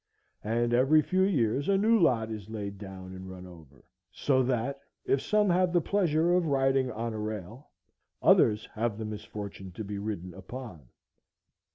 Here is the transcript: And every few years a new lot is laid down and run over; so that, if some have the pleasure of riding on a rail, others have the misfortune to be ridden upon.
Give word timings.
And 0.43 0.73
every 0.73 1.03
few 1.03 1.21
years 1.21 1.69
a 1.69 1.77
new 1.77 1.99
lot 1.99 2.31
is 2.31 2.49
laid 2.49 2.79
down 2.79 3.13
and 3.13 3.29
run 3.29 3.45
over; 3.45 3.83
so 4.11 4.41
that, 4.41 4.79
if 5.05 5.21
some 5.21 5.47
have 5.51 5.71
the 5.73 5.79
pleasure 5.79 6.33
of 6.33 6.47
riding 6.47 6.91
on 6.91 7.13
a 7.13 7.19
rail, 7.19 7.69
others 8.19 8.67
have 8.73 8.97
the 8.97 9.05
misfortune 9.05 9.71
to 9.73 9.83
be 9.83 9.99
ridden 9.99 10.33
upon. 10.33 10.89